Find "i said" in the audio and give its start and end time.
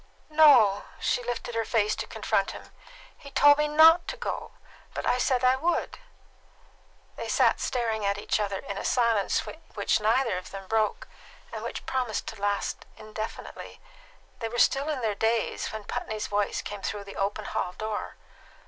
5.05-5.43